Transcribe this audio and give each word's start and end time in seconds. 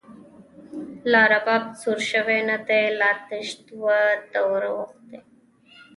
لا 1.11 1.21
رباب 1.33 1.63
سور 1.81 1.99
شوۍ 2.09 2.39
ندۍ، 2.47 2.83
لا 2.99 3.11
تش 3.27 3.47
دوه 3.67 3.97
دوره 4.33 4.69
اوښتۍ 4.75 5.17